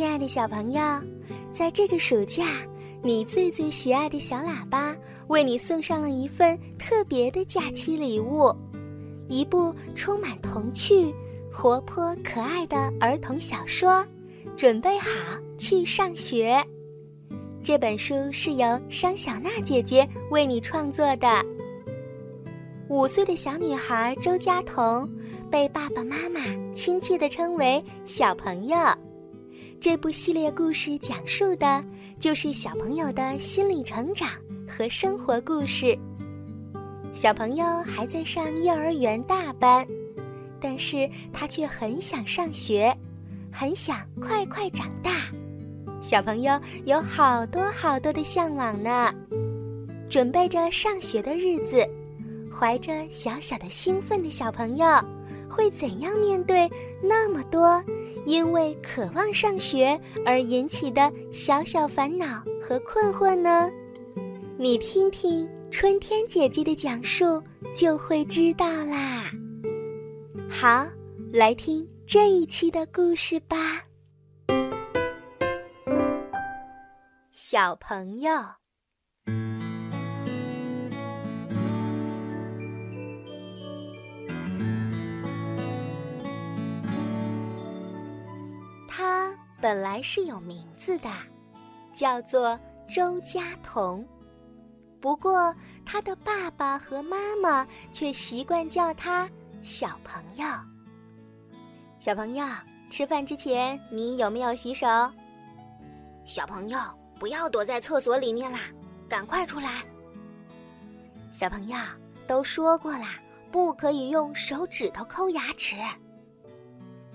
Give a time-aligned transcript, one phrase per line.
[0.00, 0.80] 亲爱的小朋友，
[1.52, 2.46] 在这个暑假，
[3.02, 4.96] 你最最喜爱的小喇叭
[5.26, 8.50] 为你送上了一份特别的假期礼物——
[9.28, 11.14] 一部充满童趣、
[11.52, 14.02] 活泼可爱的儿童小说。
[14.56, 15.10] 准备好
[15.58, 16.64] 去上学。
[17.62, 21.44] 这本书是由商小娜姐姐为你创作的。
[22.88, 25.06] 五岁的小女孩周佳彤
[25.50, 26.40] 被爸爸妈妈
[26.72, 28.78] 亲切地称为“小朋友”。
[29.80, 31.82] 这部系列故事讲述的
[32.18, 34.28] 就是小朋友的心理成长
[34.68, 35.98] 和生活故事。
[37.14, 39.86] 小朋友还在上幼儿园大班，
[40.60, 42.94] 但是他却很想上学，
[43.50, 45.12] 很想快快长大。
[46.02, 49.10] 小朋友有好多好多的向往呢。
[50.10, 51.88] 准备着上学的日子，
[52.52, 54.86] 怀着小小的兴奋的小朋友，
[55.48, 56.68] 会怎样面对
[57.02, 57.82] 那么多？
[58.26, 63.70] 因为渴望上学而引起的小小烦恼和困惑呢？
[64.58, 67.42] 你听听春天姐姐的讲述，
[67.74, 69.24] 就会知道啦。
[70.48, 70.86] 好，
[71.32, 73.56] 来听这一期的故事吧。
[77.32, 78.59] 小朋友。
[89.70, 91.08] 本来是有名字的，
[91.94, 94.04] 叫做周佳彤。
[95.00, 95.54] 不过，
[95.86, 99.30] 他的爸爸和妈妈却习惯叫他
[99.62, 100.44] 小朋友。
[102.00, 102.44] 小朋友，
[102.90, 104.88] 吃饭之前你有没有洗手？
[106.26, 106.76] 小朋友，
[107.16, 108.58] 不要躲在厕所里面啦，
[109.08, 109.84] 赶快出来！
[111.30, 111.76] 小朋友
[112.26, 113.20] 都说过啦，
[113.52, 115.76] 不可以用手指头抠牙齿。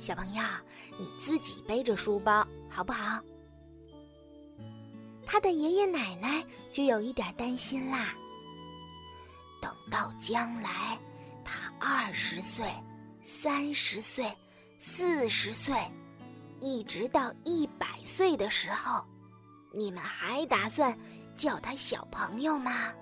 [0.00, 0.42] 小朋友，
[1.00, 3.18] 你自己背着书包好不好？
[5.24, 8.14] 他的爷爷奶奶就有一点担心啦。
[9.62, 10.98] 等到将来
[11.42, 12.66] 他二十岁、
[13.22, 14.30] 三十岁、
[14.76, 15.74] 四十岁，
[16.60, 19.02] 一直到一百岁的时候，
[19.72, 20.94] 你们还打算
[21.34, 22.92] 叫他小朋友吗？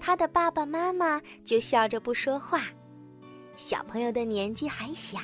[0.00, 2.62] 他的爸爸妈妈就笑着不说话。
[3.56, 5.18] 小朋友的年纪还小。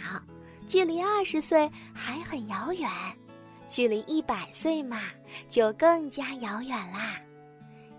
[0.68, 2.88] 距离二十岁还很遥远，
[3.70, 5.00] 距离一百岁嘛，
[5.48, 7.16] 就更加遥远啦。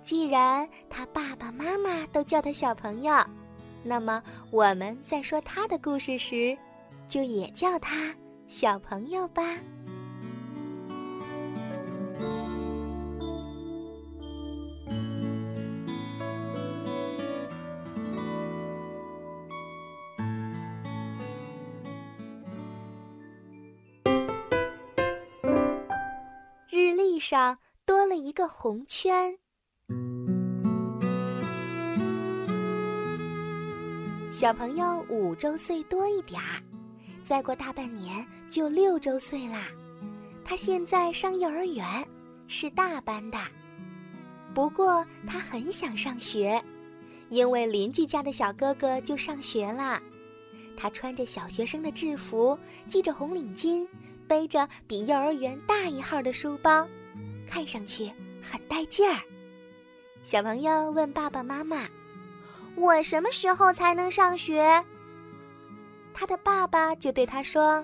[0.03, 3.11] 既然他爸爸妈妈都叫他小朋友，
[3.83, 4.21] 那么
[4.51, 6.55] 我们在说他的故事时，
[7.07, 8.15] 就也叫他
[8.47, 9.57] 小朋友吧。
[27.29, 29.37] 上多了一个红圈。
[34.31, 36.57] 小朋友五周岁多一点儿，
[37.23, 39.67] 再过大半年就六周岁啦。
[40.43, 42.03] 他现在上幼儿园，
[42.47, 43.37] 是大班的。
[44.51, 46.59] 不过他很想上学，
[47.29, 50.01] 因为邻居家的小哥哥就上学啦。
[50.75, 52.57] 他穿着小学生的制服，
[52.87, 53.87] 系着红领巾，
[54.27, 56.87] 背着比幼儿园大一号的书包。
[57.49, 58.11] 看上去
[58.41, 59.19] 很带劲儿。
[60.23, 61.87] 小朋友问爸爸妈妈
[62.77, 64.83] ：“我什么时候才能上学？”
[66.13, 67.83] 他的爸爸就对他说：“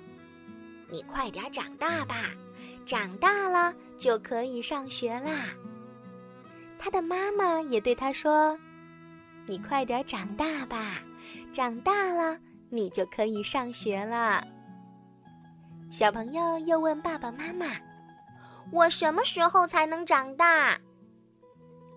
[0.90, 2.30] 你快点长大吧，
[2.86, 5.48] 长大了就可以上学啦。”
[6.78, 8.58] 他的妈妈也对他说
[9.48, 11.02] ：“你快点长大吧，
[11.52, 12.38] 长大了
[12.70, 14.46] 你就可以上学了。”
[15.90, 17.66] 小朋友又问爸爸妈妈。
[18.72, 20.78] 我什么时候才能长大？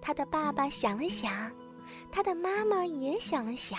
[0.01, 1.51] 他的爸爸想了想，
[2.11, 3.79] 他的妈妈也想了想，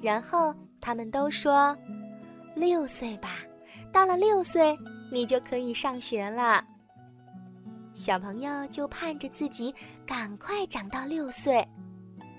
[0.00, 1.76] 然后他们都说
[2.54, 3.38] ：“六岁吧，
[3.92, 4.78] 到了六岁，
[5.10, 6.64] 你就可以上学了。”
[7.94, 9.74] 小朋友就盼着自己
[10.06, 11.66] 赶快长到六岁，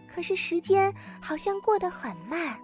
[0.07, 2.57] 可是时间好像过得很慢。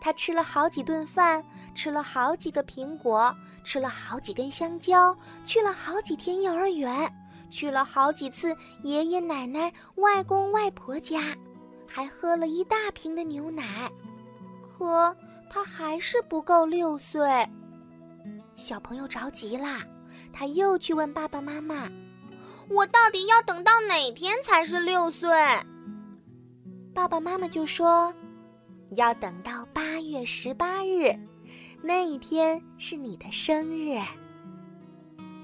[0.00, 1.44] 他吃了好几顿饭，
[1.74, 3.34] 吃了好几个苹果。
[3.64, 7.10] 吃了好几根香蕉，去了好几天幼儿园，
[7.50, 11.34] 去了好几次爷爷奶奶、外公外婆家，
[11.88, 13.90] 还喝了一大瓶的牛奶，
[14.76, 15.16] 可
[15.48, 17.26] 他还是不够六岁。
[18.54, 19.82] 小朋友着急啦，
[20.32, 21.88] 他又去问爸爸妈妈
[22.68, 25.30] ：“我到底要等到哪天才是六岁？”
[26.94, 28.14] 爸爸妈妈就说
[28.96, 31.12] ：“要等到八月十八日。”
[31.86, 34.00] 那一天是你的生日，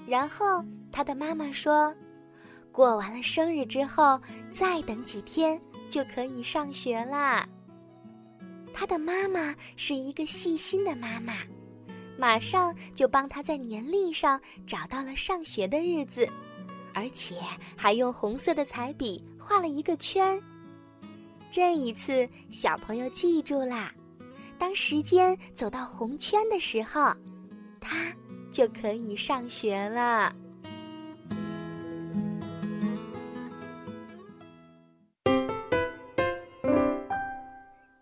[0.07, 1.95] 然后他的妈妈说
[2.73, 4.19] ：“过完了生日之后，
[4.51, 5.61] 再等几天
[5.91, 7.47] 就可以上学啦。”
[8.73, 11.35] 他的妈妈是一个细心的妈妈，
[12.17, 16.27] 马上就帮他在年历上找到了上学的日子，
[16.95, 17.37] 而且
[17.77, 20.43] 还用红色的彩笔画了一个圈。
[21.51, 23.93] 这一次，小朋友记住啦，
[24.61, 27.13] 当时间走到红圈的时候，
[27.81, 28.15] 他
[28.53, 30.33] 就可以上学了。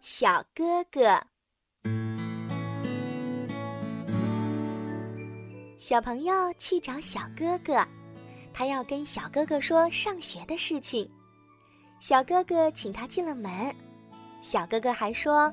[0.02, 1.22] 小哥哥，
[5.78, 7.86] 小朋友去找小哥哥，
[8.52, 11.08] 他要跟小哥哥说上学的事情。
[12.00, 13.72] 小哥哥请他进了门，
[14.42, 15.52] 小哥哥还说：“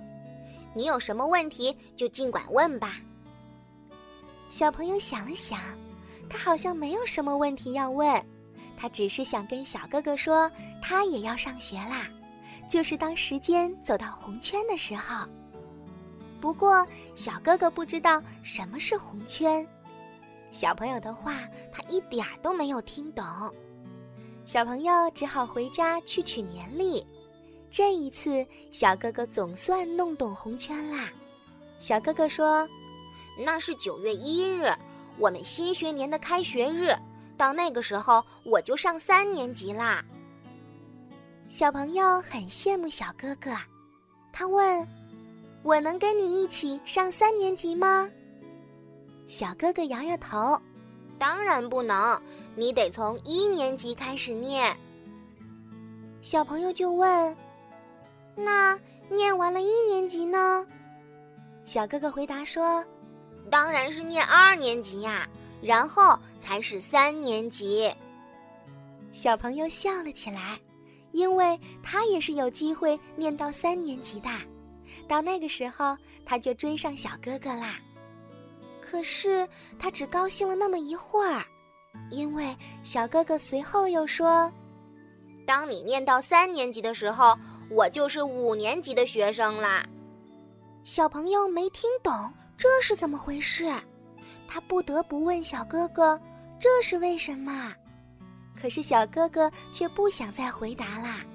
[0.75, 2.97] 你有什么问题就尽管问吧。”
[4.47, 5.59] 小朋友想了想，
[6.29, 8.23] 他好像没有什么问题要问，
[8.77, 10.49] 他只是想跟小哥哥说，
[10.81, 12.07] 他也要上学啦，
[12.69, 15.25] 就是当时间走到红圈的时候。
[16.39, 16.85] 不过
[17.15, 19.67] 小哥哥不知道什么是红圈，
[20.51, 23.25] 小朋友的话他一点儿都没有听懂。
[24.45, 27.05] 小朋友只好回家去取年历。
[27.75, 31.09] 这一次，小哥哥总算弄懂红圈啦。
[31.81, 32.65] 小哥哥说
[33.43, 34.73] ：“那是九月一日，
[35.17, 36.95] 我们新学年的开学日。
[37.35, 40.01] 到那个时候，我就上三年级啦。”
[41.51, 43.51] 小朋友很羡慕小哥哥，
[44.31, 44.87] 他问
[45.61, 48.09] ：“我能跟你一起上三年级吗？”
[49.27, 50.57] 小哥哥摇摇头
[51.19, 52.17] ：“当然不能。”
[52.55, 54.73] 你得从一年级开始念。
[56.21, 57.35] 小朋友就问
[58.35, 58.77] ：“那
[59.09, 60.65] 念完了一年级呢？”
[61.65, 62.85] 小哥哥回答说
[63.49, 65.27] ：“当然是念二年级呀，
[65.61, 67.91] 然后才是三年级。”
[69.11, 70.59] 小朋友笑了起来，
[71.11, 74.29] 因为他也是有机会念到三年级的。
[75.07, 77.79] 到那个时候，他就追上小哥哥啦。
[78.81, 79.47] 可是
[79.79, 81.43] 他只高兴了那么一会儿。
[82.11, 84.51] 因为小哥哥随后又说
[85.47, 87.37] ：“当你念到三年级的时候，
[87.69, 89.85] 我就是五年级的学生啦。”
[90.83, 93.73] 小朋友没听懂这是怎么回事，
[94.47, 96.19] 他不得不问小哥哥
[96.59, 97.73] ：“这是为什么？”
[98.59, 101.25] 可是小哥哥却不想再回答啦。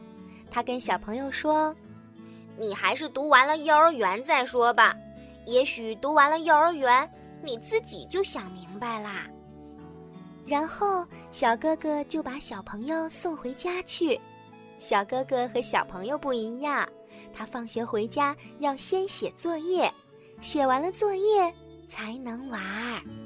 [0.51, 1.75] 他跟小朋友说
[2.57, 4.97] ：“你还是读完了幼儿园再说吧，
[5.47, 7.09] 也许读完了幼儿园，
[7.43, 9.27] 你自己就想明白啦。”
[10.47, 14.19] 然后，小哥哥就把小朋友送回家去。
[14.81, 16.89] 小哥哥和小朋友不一样，
[17.35, 19.93] 他放学回家要先写作业，
[20.41, 21.55] 写完了作业
[21.87, 23.20] 才能玩儿。